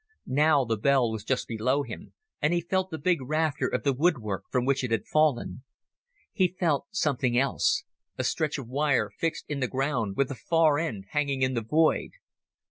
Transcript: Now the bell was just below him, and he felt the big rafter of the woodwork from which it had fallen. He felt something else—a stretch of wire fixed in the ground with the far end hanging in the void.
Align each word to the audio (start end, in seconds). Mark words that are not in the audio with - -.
Now 0.25 0.65
the 0.65 0.77
bell 0.77 1.11
was 1.11 1.23
just 1.23 1.47
below 1.47 1.83
him, 1.83 2.13
and 2.41 2.53
he 2.55 2.61
felt 2.61 2.89
the 2.89 2.97
big 2.97 3.21
rafter 3.21 3.67
of 3.67 3.83
the 3.83 3.93
woodwork 3.93 4.45
from 4.49 4.65
which 4.65 4.83
it 4.83 4.89
had 4.89 5.05
fallen. 5.05 5.61
He 6.33 6.55
felt 6.59 6.87
something 6.89 7.37
else—a 7.37 8.23
stretch 8.23 8.57
of 8.57 8.67
wire 8.67 9.11
fixed 9.19 9.45
in 9.47 9.59
the 9.59 9.67
ground 9.67 10.17
with 10.17 10.29
the 10.29 10.33
far 10.33 10.79
end 10.79 11.05
hanging 11.11 11.43
in 11.43 11.53
the 11.53 11.61
void. 11.61 12.13